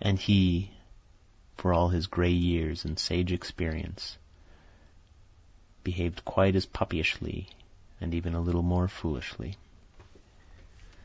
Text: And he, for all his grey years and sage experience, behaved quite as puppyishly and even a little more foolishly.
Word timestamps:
And 0.00 0.16
he, 0.16 0.70
for 1.56 1.72
all 1.74 1.88
his 1.88 2.06
grey 2.06 2.30
years 2.30 2.84
and 2.84 2.96
sage 2.96 3.32
experience, 3.32 4.16
behaved 5.82 6.24
quite 6.24 6.54
as 6.54 6.66
puppyishly 6.66 7.46
and 8.00 8.14
even 8.14 8.34
a 8.36 8.40
little 8.40 8.62
more 8.62 8.86
foolishly. 8.86 9.56